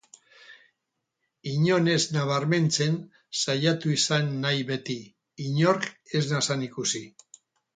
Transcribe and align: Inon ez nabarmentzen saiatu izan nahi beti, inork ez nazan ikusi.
Inon 1.51 1.89
ez 1.95 1.99
nabarmentzen 2.15 2.97
saiatu 3.41 3.93
izan 3.99 4.33
nahi 4.47 4.67
beti, 4.71 4.97
inork 5.51 5.89
ez 6.23 6.27
nazan 6.35 6.67
ikusi. 6.71 7.05